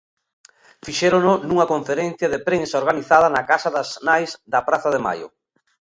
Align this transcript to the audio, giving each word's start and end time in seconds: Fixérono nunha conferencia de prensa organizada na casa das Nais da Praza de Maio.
Fixérono 0.85 1.33
nunha 1.47 1.69
conferencia 1.73 2.31
de 2.33 2.43
prensa 2.47 2.79
organizada 2.81 3.27
na 3.35 3.43
casa 3.51 3.69
das 3.75 3.89
Nais 4.07 4.31
da 4.53 4.59
Praza 4.67 4.89
de 4.95 5.03
Maio. 5.07 5.27